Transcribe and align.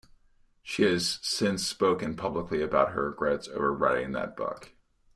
She 0.63 0.81
has 0.81 1.19
since 1.21 1.63
spoken 1.67 2.15
publicly 2.15 2.59
about 2.63 2.93
her 2.93 3.11
regrets 3.11 3.47
over 3.49 3.71
writing 3.71 4.13
that 4.13 4.35
book. 4.35 4.73